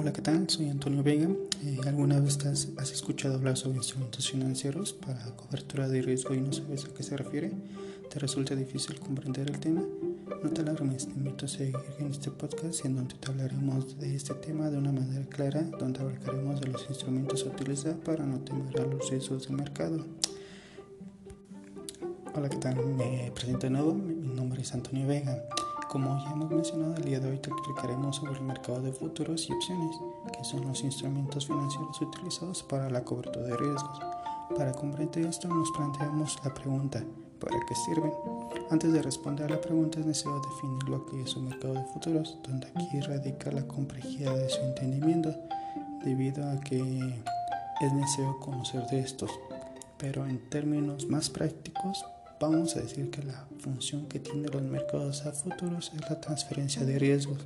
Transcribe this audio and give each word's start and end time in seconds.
Hola, 0.00 0.12
¿qué 0.12 0.22
tal? 0.22 0.48
Soy 0.48 0.68
Antonio 0.68 1.02
Vega. 1.02 1.28
Eh, 1.64 1.80
¿Alguna 1.84 2.20
vez 2.20 2.38
has, 2.46 2.68
has, 2.76 2.92
escuchado 2.92 3.34
hablar 3.34 3.56
sobre 3.56 3.78
instrumentos 3.78 4.30
financieros 4.30 4.92
para 4.92 5.24
cobertura 5.34 5.88
de 5.88 6.00
riesgo 6.02 6.34
y 6.34 6.40
no 6.40 6.52
sabes 6.52 6.84
a 6.84 6.94
qué 6.94 7.02
se 7.02 7.16
refiere? 7.16 7.50
¿Te 8.08 8.20
resulta 8.20 8.54
difícil 8.54 9.00
comprender 9.00 9.50
el 9.50 9.58
tema? 9.58 9.82
No 10.40 10.50
te 10.50 10.60
alarmes, 10.60 11.08
te 11.08 11.14
invito 11.14 11.46
a 11.46 11.48
seguir 11.48 11.74
en 11.98 12.12
este 12.12 12.30
podcast 12.30 12.84
en 12.84 12.94
donde 12.94 13.16
te 13.16 13.28
hablaremos 13.28 13.98
de 13.98 14.14
este 14.14 14.34
tema 14.34 14.70
de 14.70 14.78
una 14.78 14.92
manera 14.92 15.26
clara, 15.26 15.62
donde 15.62 15.98
hablaremos 15.98 16.60
de 16.60 16.68
los 16.68 16.86
instrumentos 16.88 17.44
a 17.44 17.48
utilizar 17.48 17.96
para 17.96 18.24
no 18.24 18.38
temer 18.38 18.80
a 18.80 18.86
los 18.86 19.10
riesgos 19.10 19.48
del 19.48 19.56
mercado. 19.56 20.06
Hola, 22.36 22.48
¿qué 22.48 22.58
tal? 22.58 22.76
Me 22.86 23.32
presento 23.34 23.66
de 23.66 23.70
nuevo, 23.70 23.94
mi 23.94 24.14
nombre 24.14 24.62
es 24.62 24.72
Antonio 24.72 25.08
Vega. 25.08 25.42
Como 25.88 26.18
ya 26.18 26.32
hemos 26.32 26.50
mencionado, 26.50 26.96
el 26.96 27.04
día 27.04 27.18
de 27.18 27.30
hoy 27.30 27.38
te 27.38 27.48
explicaremos 27.48 28.16
sobre 28.16 28.34
el 28.34 28.42
mercado 28.42 28.82
de 28.82 28.92
futuros 28.92 29.48
y 29.48 29.54
opciones, 29.54 29.96
que 30.36 30.44
son 30.44 30.66
los 30.66 30.82
instrumentos 30.82 31.46
financieros 31.46 31.98
utilizados 32.02 32.62
para 32.62 32.90
la 32.90 33.02
cobertura 33.02 33.46
de 33.46 33.56
riesgos. 33.56 33.98
Para 34.54 34.72
comprender 34.72 35.26
esto 35.26 35.48
nos 35.48 35.70
planteamos 35.70 36.38
la 36.44 36.52
pregunta, 36.52 37.02
¿para 37.40 37.58
qué 37.66 37.74
sirven? 37.74 38.12
Antes 38.70 38.92
de 38.92 39.00
responder 39.00 39.46
a 39.46 39.54
la 39.54 39.60
pregunta 39.62 39.98
es 39.98 40.04
necesario 40.04 40.42
definir 40.42 40.82
lo 40.90 41.06
que 41.06 41.22
es 41.22 41.34
un 41.36 41.46
mercado 41.48 41.72
de 41.72 41.84
futuros, 41.84 42.36
donde 42.46 42.66
aquí 42.66 43.00
radica 43.00 43.50
la 43.50 43.66
complejidad 43.66 44.36
de 44.36 44.50
su 44.50 44.60
entendimiento, 44.60 45.34
debido 46.04 46.50
a 46.50 46.60
que 46.60 46.80
es 47.80 47.92
necesario 47.94 48.38
conocer 48.40 48.86
de 48.88 49.00
estos. 49.00 49.30
Pero 49.96 50.26
en 50.26 50.50
términos 50.50 51.08
más 51.08 51.30
prácticos, 51.30 52.04
vamos 52.40 52.76
a 52.76 52.80
decir 52.80 53.10
que 53.10 53.22
la 53.22 53.46
función 53.58 54.06
que 54.06 54.20
tienen 54.20 54.50
los 54.50 54.62
mercados 54.62 55.26
a 55.26 55.32
futuros 55.32 55.92
es 55.94 56.00
la 56.08 56.20
transferencia 56.20 56.84
de 56.84 56.98
riesgos, 56.98 57.38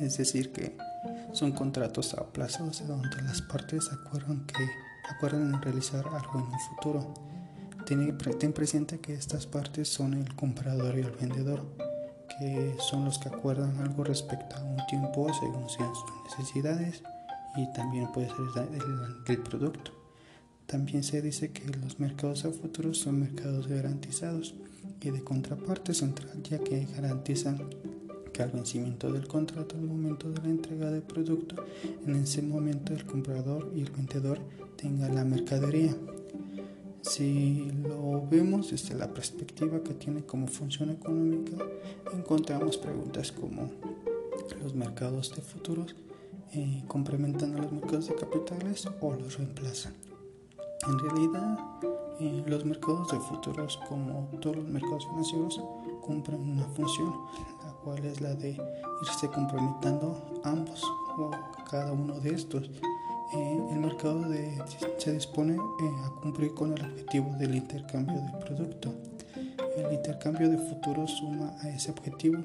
es 0.00 0.16
decir, 0.16 0.52
que 0.52 0.76
son 1.32 1.52
contratos 1.52 2.14
a 2.14 2.24
plazos 2.24 2.86
donde 2.86 3.22
las 3.22 3.42
partes 3.42 3.90
acuerdan, 3.92 4.46
que, 4.46 4.68
acuerdan 5.14 5.60
realizar 5.60 6.06
algo 6.06 6.40
en 6.40 6.52
el 6.52 6.60
futuro. 6.60 7.14
Ten, 7.84 8.16
ten 8.38 8.52
presente 8.52 8.98
que 8.98 9.14
estas 9.14 9.46
partes 9.46 9.88
son 9.88 10.14
el 10.14 10.34
comprador 10.34 10.96
y 10.96 11.02
el 11.02 11.10
vendedor, 11.12 11.64
que 12.38 12.74
son 12.78 13.04
los 13.04 13.18
que 13.18 13.28
acuerdan 13.28 13.78
algo 13.78 14.04
respecto 14.04 14.56
a 14.56 14.62
un 14.62 14.84
tiempo 14.86 15.32
según 15.40 15.68
sean 15.68 15.92
sus 15.94 16.38
necesidades 16.38 17.02
y 17.56 17.72
también 17.72 18.10
puede 18.12 18.28
ser 18.28 18.68
el 19.28 19.38
producto. 19.42 20.05
También 20.66 21.04
se 21.04 21.22
dice 21.22 21.52
que 21.52 21.64
los 21.78 22.00
mercados 22.00 22.44
a 22.44 22.50
futuros 22.50 22.98
son 22.98 23.20
mercados 23.20 23.68
garantizados 23.68 24.54
y 25.00 25.10
de 25.10 25.22
contraparte 25.22 25.94
central, 25.94 26.42
ya 26.42 26.58
que 26.58 26.86
garantizan 26.86 27.58
que 28.32 28.42
al 28.42 28.50
vencimiento 28.50 29.12
del 29.12 29.28
contrato, 29.28 29.76
al 29.76 29.82
momento 29.82 30.28
de 30.30 30.42
la 30.42 30.48
entrega 30.48 30.90
del 30.90 31.02
producto, 31.02 31.54
en 32.04 32.16
ese 32.16 32.42
momento 32.42 32.92
el 32.92 33.06
comprador 33.06 33.70
y 33.74 33.82
el 33.82 33.90
vendedor 33.90 34.40
tengan 34.76 35.14
la 35.14 35.24
mercadería. 35.24 35.96
Si 37.02 37.70
lo 37.84 38.26
vemos 38.28 38.72
desde 38.72 38.96
la 38.96 39.14
perspectiva 39.14 39.80
que 39.84 39.94
tiene 39.94 40.24
como 40.24 40.48
función 40.48 40.90
económica, 40.90 41.56
encontramos 42.12 42.76
preguntas 42.76 43.30
como 43.30 43.70
los 44.60 44.74
mercados 44.74 45.34
de 45.36 45.42
futuros 45.42 45.94
eh, 46.52 46.82
complementan 46.88 47.54
a 47.54 47.62
los 47.62 47.70
mercados 47.70 48.08
de 48.08 48.16
capitales 48.16 48.88
o 49.00 49.14
los 49.14 49.38
reemplazan. 49.38 49.94
En 50.88 51.00
realidad, 51.00 51.58
eh, 52.20 52.44
los 52.46 52.64
mercados 52.64 53.10
de 53.10 53.18
futuros, 53.18 53.76
como 53.88 54.28
todos 54.40 54.56
los 54.56 54.68
mercados 54.68 55.04
financieros, 55.08 55.60
cumplen 56.00 56.40
una 56.40 56.64
función, 56.68 57.12
la 57.64 57.72
cual 57.82 58.04
es 58.04 58.20
la 58.20 58.34
de 58.34 58.56
irse 59.02 59.28
comprometiendo 59.28 60.40
ambos 60.44 60.84
o 61.18 61.32
cada 61.68 61.90
uno 61.92 62.20
de 62.20 62.34
estos. 62.34 62.70
Eh, 63.34 63.60
el 63.72 63.80
mercado 63.80 64.22
se 64.98 65.12
dispone 65.12 65.54
eh, 65.54 65.90
a 66.04 66.20
cumplir 66.20 66.54
con 66.54 66.72
el 66.72 66.84
objetivo 66.84 67.34
del 67.36 67.56
intercambio 67.56 68.20
de 68.20 68.44
producto. 68.44 68.94
El 69.76 69.92
intercambio 69.92 70.48
de 70.48 70.56
futuros 70.56 71.10
suma 71.10 71.52
a 71.62 71.68
ese 71.68 71.90
objetivo 71.90 72.38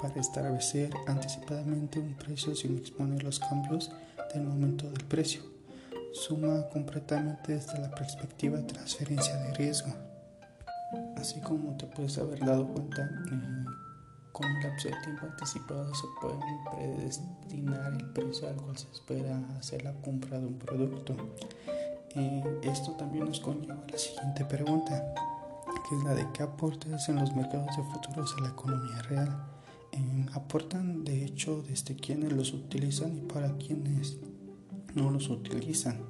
para 0.00 0.18
establecer 0.18 0.90
anticipadamente 1.06 1.98
un 1.98 2.14
precio 2.14 2.54
sin 2.54 2.78
exponer 2.78 3.22
los 3.22 3.38
cambios 3.38 3.92
del 4.32 4.44
momento 4.44 4.90
del 4.90 5.04
precio 5.04 5.49
suma 6.12 6.68
completamente 6.68 7.54
desde 7.54 7.78
la 7.78 7.90
perspectiva 7.90 8.58
de 8.58 8.64
transferencia 8.64 9.36
de 9.36 9.54
riesgo. 9.54 9.92
Así 11.16 11.40
como 11.40 11.76
te 11.76 11.86
puedes 11.86 12.18
haber 12.18 12.40
dado 12.40 12.66
cuenta, 12.66 13.08
con 14.32 14.50
un 14.50 14.62
lapso 14.62 14.88
de 14.88 14.94
tiempo 15.04 15.26
anticipado 15.26 15.94
se 15.94 16.06
puede 16.20 16.38
predestinar 16.74 17.92
el 17.92 18.06
precio 18.06 18.48
al 18.48 18.56
cual 18.56 18.76
se 18.76 18.90
espera 18.90 19.38
hacer 19.58 19.84
la 19.84 19.92
compra 19.92 20.38
de 20.38 20.46
un 20.46 20.58
producto. 20.58 21.14
Eh, 22.16 22.60
esto 22.64 22.92
también 22.92 23.26
nos 23.26 23.38
conlleva 23.38 23.74
a 23.74 23.90
la 23.90 23.98
siguiente 23.98 24.44
pregunta, 24.44 25.14
que 25.88 25.96
es 25.96 26.04
la 26.04 26.14
de 26.14 26.26
qué 26.32 26.42
aportes 26.42 27.08
en 27.08 27.16
los 27.16 27.34
mercados 27.36 27.76
de 27.76 27.82
futuros 27.84 28.34
a 28.38 28.42
la 28.42 28.48
economía 28.48 29.02
real. 29.02 29.44
Eh, 29.92 30.26
aportan 30.32 31.04
de 31.04 31.24
hecho 31.24 31.62
desde 31.62 31.94
quienes 31.94 32.32
los 32.32 32.52
utilizan 32.52 33.16
y 33.16 33.20
para 33.20 33.56
quienes 33.58 34.16
no 34.94 35.10
los 35.10 35.28
utilizan. 35.28 36.00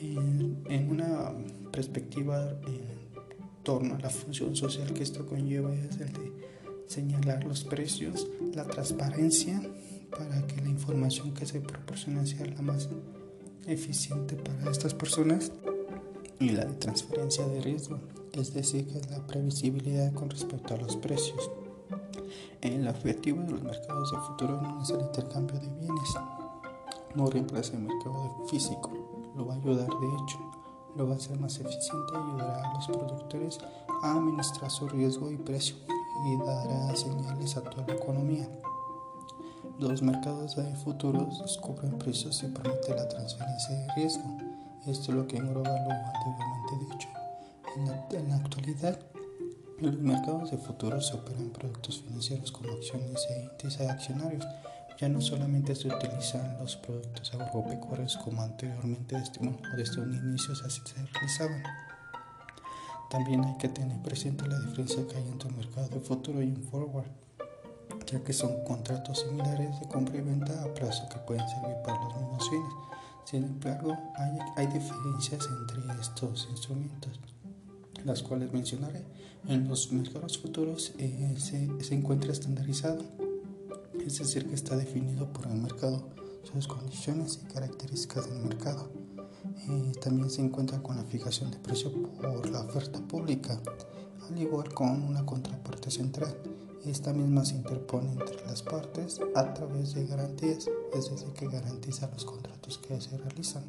En, 0.00 0.90
una 0.90 1.32
perspectiva 1.72 2.50
en 2.66 2.80
torno 3.62 3.96
a 3.96 3.98
la 3.98 4.10
función 4.10 4.54
social 4.54 4.92
que 4.92 5.02
esto 5.02 5.26
conlleva 5.26 5.74
es 5.74 6.00
el 6.00 6.12
de 6.12 6.32
señalar 6.86 7.44
los 7.44 7.64
precios, 7.64 8.26
la 8.54 8.64
transparencia 8.64 9.60
para 10.10 10.46
que 10.46 10.60
la 10.62 10.68
información 10.68 11.34
que 11.34 11.46
se 11.46 11.60
proporciona 11.60 12.24
sea 12.26 12.46
la 12.46 12.62
más 12.62 12.88
eficiente 13.66 14.36
para 14.36 14.70
estas 14.70 14.94
personas 14.94 15.52
y 16.40 16.50
la 16.50 16.64
de 16.64 16.74
transferencia 16.74 17.46
de 17.46 17.60
riesgo, 17.60 17.98
es 18.32 18.54
decir, 18.54 18.86
que 18.86 18.98
es 18.98 19.10
la 19.10 19.26
previsibilidad 19.26 20.12
con 20.12 20.30
respecto 20.30 20.74
a 20.74 20.78
los 20.78 20.96
precios. 20.96 21.50
El 22.60 22.86
objetivo 22.88 23.42
de 23.42 23.50
los 23.50 23.62
mercados 23.62 24.10
de 24.12 24.18
futuro 24.18 24.60
no 24.60 24.82
es 24.82 24.90
el 24.90 25.00
intercambio 25.00 25.58
de 25.58 25.68
bienes, 25.80 26.14
no 27.18 27.28
reemplaza 27.28 27.72
el 27.72 27.82
mercado 27.82 28.44
físico, 28.46 28.92
lo 29.36 29.44
va 29.44 29.54
a 29.54 29.56
ayudar 29.56 29.88
de 29.88 30.06
hecho, 30.06 30.38
lo 30.94 31.08
va 31.08 31.14
a 31.14 31.16
hacer 31.16 31.38
más 31.40 31.58
eficiente 31.58 32.12
y 32.12 32.16
ayudará 32.16 32.70
a 32.70 32.74
los 32.74 32.86
productores 32.86 33.58
a 34.02 34.12
administrar 34.12 34.70
su 34.70 34.88
riesgo 34.88 35.28
y 35.30 35.36
precio 35.36 35.74
y 36.24 36.36
dará 36.46 36.94
señales 36.94 37.56
a 37.56 37.62
toda 37.62 37.86
la 37.88 37.94
economía. 37.94 38.48
Los 39.80 40.00
mercados 40.00 40.54
de 40.54 40.76
futuros 40.76 41.40
descubren 41.40 41.98
precios 41.98 42.40
y 42.44 42.46
permite 42.46 42.94
la 42.94 43.08
transferencia 43.08 43.74
de 43.76 43.94
riesgo. 43.94 44.38
Esto 44.86 45.10
es 45.10 45.18
lo 45.18 45.26
que 45.26 45.38
engloba 45.38 45.70
lo 45.70 45.90
anteriormente 45.90 46.92
dicho. 46.92 47.08
En 47.76 47.86
la, 47.86 48.08
en 48.12 48.28
la 48.28 48.36
actualidad, 48.36 48.98
los 49.80 49.98
mercados 49.98 50.52
de 50.52 50.58
futuros 50.58 51.08
se 51.08 51.16
operan 51.16 51.50
productos 51.50 52.00
financieros 52.00 52.52
como 52.52 52.72
acciones 52.72 53.26
e 53.30 53.42
índices 53.42 53.88
accionarios 53.88 54.46
ya 54.98 55.08
no 55.08 55.20
solamente 55.20 55.76
se 55.76 55.88
utilizan 55.88 56.58
los 56.58 56.76
productos 56.76 57.32
agropecuarios 57.32 58.16
como 58.16 58.42
anteriormente 58.42 59.16
desde, 59.16 59.38
bueno, 59.38 59.58
desde 59.76 60.00
un 60.00 60.12
inicio 60.12 60.54
así 60.64 60.80
se 60.84 60.94
realizaban. 60.96 61.62
También 63.08 63.44
hay 63.44 63.56
que 63.58 63.68
tener 63.68 63.96
presente 64.02 64.46
la 64.48 64.58
diferencia 64.58 65.06
que 65.06 65.16
hay 65.16 65.28
entre 65.28 65.48
un 65.50 65.56
mercado 65.56 65.88
de 65.88 66.00
futuro 66.00 66.42
y 66.42 66.48
un 66.48 66.62
forward, 66.64 67.06
ya 68.06 68.22
que 68.24 68.32
son 68.32 68.64
contratos 68.64 69.20
similares 69.20 69.78
de 69.80 69.86
compra 69.86 70.16
y 70.16 70.20
venta 70.20 70.62
a 70.64 70.74
plazo 70.74 71.08
que 71.08 71.18
pueden 71.18 71.48
servir 71.48 71.76
para 71.84 72.02
los 72.02 72.16
mismos 72.16 72.50
fines. 72.50 72.72
Sin 73.24 73.44
embargo, 73.44 73.96
hay, 74.16 74.38
hay 74.56 74.66
diferencias 74.66 75.46
entre 75.46 76.00
estos 76.00 76.48
instrumentos, 76.50 77.20
las 78.04 78.22
cuales 78.22 78.52
mencionaré. 78.52 79.04
En 79.46 79.68
los 79.68 79.92
mercados 79.92 80.38
futuros 80.38 80.92
eh, 80.98 81.36
se, 81.38 81.84
se 81.84 81.94
encuentra 81.94 82.32
estandarizado 82.32 83.04
es 84.06 84.18
decir, 84.18 84.46
que 84.46 84.54
está 84.54 84.76
definido 84.76 85.32
por 85.32 85.46
el 85.46 85.54
mercado, 85.54 86.08
sus 86.42 86.66
condiciones 86.66 87.40
y 87.42 87.52
características 87.52 88.28
del 88.28 88.40
mercado. 88.40 88.90
Eh, 89.68 89.92
también 90.02 90.30
se 90.30 90.42
encuentra 90.42 90.82
con 90.82 90.96
la 90.96 91.04
fijación 91.04 91.50
de 91.50 91.58
precio 91.58 91.92
por 91.92 92.48
la 92.50 92.60
oferta 92.60 93.00
pública, 93.00 93.60
al 94.28 94.38
igual 94.38 94.72
con 94.72 95.02
una 95.02 95.24
contraparte 95.26 95.90
central. 95.90 96.34
Esta 96.84 97.12
misma 97.12 97.44
se 97.44 97.56
interpone 97.56 98.12
entre 98.12 98.46
las 98.46 98.62
partes 98.62 99.20
a 99.34 99.52
través 99.52 99.94
de 99.94 100.06
garantías, 100.06 100.70
es 100.94 101.10
decir, 101.10 101.28
que 101.34 101.48
garantiza 101.48 102.08
los 102.12 102.24
contratos 102.24 102.78
que 102.78 103.00
se 103.00 103.16
realizan. 103.18 103.64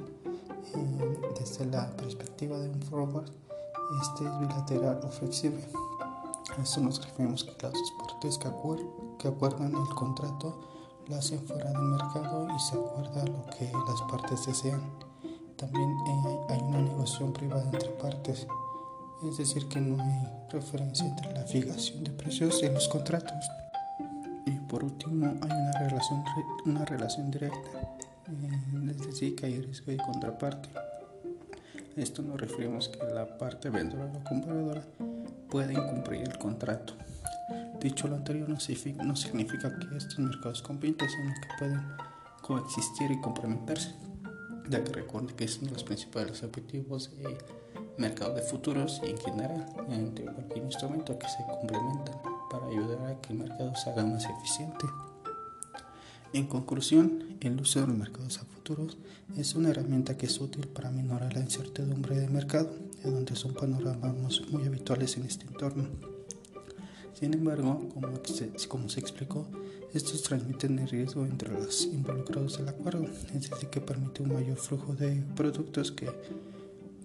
Eh, 0.75 1.19
desde 1.39 1.65
la 1.65 1.89
perspectiva 1.97 2.59
de 2.59 2.69
un 2.69 2.81
forward, 2.83 3.29
este 4.01 4.25
es 4.25 4.39
bilateral 4.39 4.99
o 5.03 5.09
flexible. 5.09 5.65
A 6.57 6.61
esto 6.61 6.79
nos 6.81 7.03
referimos 7.03 7.43
que 7.43 7.51
las 7.61 7.73
dos 7.73 7.93
partes 8.19 8.37
que, 8.37 8.49
que 9.17 9.27
acuerdan 9.29 9.73
el 9.73 9.95
contrato 9.95 10.59
lo 11.07 11.15
hacen 11.15 11.39
fuera 11.47 11.71
del 11.71 11.81
mercado 11.83 12.47
y 12.53 12.59
se 12.59 12.75
acuerda 12.75 13.25
lo 13.25 13.45
que 13.57 13.71
las 13.71 14.01
partes 14.11 14.45
desean. 14.45 14.81
También 15.55 15.89
eh, 15.89 16.39
hay 16.49 16.59
una 16.59 16.81
negociación 16.81 17.31
privada 17.31 17.63
entre 17.63 17.89
partes, 17.91 18.45
es 19.23 19.37
decir, 19.37 19.69
que 19.69 19.79
no 19.79 20.03
hay 20.03 20.27
referencia 20.51 21.05
entre 21.05 21.31
la 21.33 21.43
fijación 21.43 22.03
de 22.03 22.11
precios 22.11 22.61
y 22.61 22.67
los 22.67 22.89
contratos. 22.89 23.49
Y 24.45 24.51
por 24.67 24.83
último, 24.83 25.25
hay 25.25 25.51
una 25.51 25.71
relación, 25.79 26.23
una 26.65 26.85
relación 26.85 27.31
directa, 27.31 27.97
eh, 28.27 28.91
es 28.91 29.05
decir, 29.05 29.35
que 29.37 29.45
hay 29.45 29.61
riesgo 29.61 29.91
de 29.91 29.97
contraparte. 29.97 30.69
Esto 31.95 32.21
nos 32.21 32.39
referimos 32.39 32.89
que 32.89 32.99
la 33.13 33.37
parte 33.37 33.69
vendedora 33.69 34.11
o 34.13 34.23
compradora 34.25 34.83
puede 35.49 35.73
incumplir 35.73 36.21
el 36.23 36.37
contrato. 36.37 36.95
Dicho 37.81 38.09
lo 38.09 38.15
anterior 38.17 38.49
no 38.49 38.59
significa, 38.59 39.79
que 39.79 39.97
estos 39.97 40.19
mercados 40.19 40.61
compiten, 40.61 41.09
sino 41.09 41.33
que 41.41 41.47
pueden 41.57 41.81
coexistir 42.41 43.09
y 43.11 43.21
complementarse, 43.21 43.95
ya 44.69 44.83
que 44.83 44.91
recuerden 44.91 45.35
que 45.35 45.45
es 45.45 45.57
uno 45.59 45.67
de 45.67 45.73
los 45.73 45.83
principales 45.85 46.43
objetivos 46.43 47.15
del 47.17 47.37
mercado 47.97 48.33
de 48.35 48.41
futuros 48.41 49.01
y 49.05 49.11
en 49.11 49.17
general 49.17 49.65
entre 49.89 50.25
cualquier 50.25 50.65
instrumento 50.65 51.17
que 51.17 51.27
se 51.27 51.45
complementan 51.45 52.15
para 52.51 52.65
ayudar 52.67 53.11
a 53.11 53.21
que 53.21 53.33
el 53.33 53.39
mercado 53.39 53.73
se 53.75 53.89
haga 53.89 54.05
más 54.05 54.25
eficiente. 54.25 54.85
En 56.33 56.47
conclusión, 56.47 57.37
el 57.39 57.59
uso 57.61 57.79
de 57.81 57.87
los 57.87 57.95
mercados 57.95 58.39
a 58.39 58.45
futuros 58.45 58.97
es 59.37 59.55
una 59.55 59.69
herramienta 59.69 60.17
que 60.17 60.25
es 60.25 60.39
útil 60.41 60.67
para 60.67 60.91
minorar 60.91 61.33
la 61.33 61.39
incertidumbre 61.39 62.19
del 62.19 62.29
mercado, 62.29 62.69
donde 63.03 63.35
son 63.35 63.53
panoramas 63.53 64.41
muy 64.51 64.65
habituales 64.67 65.17
en 65.17 65.25
este 65.25 65.45
entorno. 65.45 66.18
Sin 67.19 67.33
embargo, 67.33 67.89
como, 67.93 68.87
se 68.89 68.99
explicó, 68.99 69.45
estos 69.93 70.23
transmiten 70.23 70.79
el 70.79 70.87
riesgo 70.87 71.25
entre 71.25 71.51
los 71.51 71.85
involucrados 71.87 72.57
del 72.57 72.69
acuerdo, 72.69 73.03
es 73.35 73.49
decir, 73.49 73.67
que 73.69 73.81
permite 73.81 74.23
un 74.23 74.33
mayor 74.33 74.57
flujo 74.57 74.93
de 74.93 75.21
productos 75.35 75.91
que, 75.91 76.09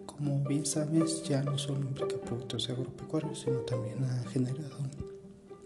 como 0.06 0.44
bien 0.44 0.66
sabes, 0.66 1.24
ya 1.24 1.42
no 1.42 1.58
solo 1.58 1.80
implica 1.80 2.16
productos 2.18 2.70
agropecuarios, 2.70 3.40
sino 3.40 3.58
también 3.60 4.04
ha 4.04 4.30
generado 4.30 4.76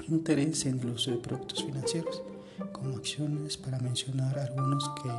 interés 0.09 0.65
en 0.65 0.81
el 0.81 0.91
uso 0.91 1.11
de 1.11 1.19
productos 1.19 1.65
financieros 1.65 2.23
como 2.73 2.97
acciones 2.97 3.59
para 3.59 3.79
mencionar 3.81 4.39
algunos 4.39 4.89
que 5.03 5.11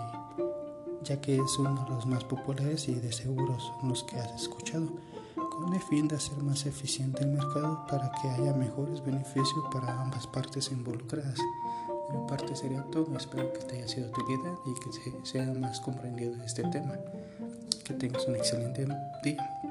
ya 1.04 1.22
que 1.22 1.36
es 1.36 1.58
uno 1.60 1.84
de 1.84 1.90
los 1.92 2.06
más 2.08 2.24
populares 2.24 2.90
y 2.90 2.96
de 2.96 3.12
seguro 3.12 3.58
son 3.60 3.90
los 3.90 4.04
que 4.04 4.18
has 4.18 4.42
escuchado 4.42 4.90
con 5.60 5.74
el 5.74 5.82
fin 5.82 6.08
de 6.08 6.16
hacer 6.16 6.42
más 6.42 6.66
eficiente 6.66 7.24
el 7.24 7.30
mercado 7.30 7.86
para 7.88 8.12
que 8.12 8.30
haya 8.30 8.54
mejores 8.54 9.04
beneficios 9.04 9.66
para 9.72 10.02
ambas 10.02 10.26
partes 10.28 10.72
involucradas. 10.72 11.38
De 11.38 12.18
mi 12.18 12.28
parte 12.28 12.56
sería 12.56 12.84
todo, 12.84 13.16
espero 13.18 13.52
que 13.54 13.60
te 13.60 13.78
haya 13.78 13.88
sido 13.88 14.08
de 14.08 14.14
utilidad 14.14 14.54
y 14.66 14.74
que 14.74 15.26
sea 15.26 15.54
más 15.54 15.80
comprendido 15.82 16.34
este 16.44 16.64
tema. 16.64 16.98
Que 17.84 17.94
tengas 17.94 18.26
un 18.28 18.36
excelente 18.36 18.88
día. 19.24 19.69